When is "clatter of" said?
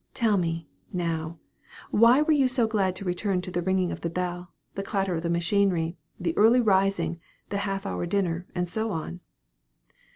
4.81-5.21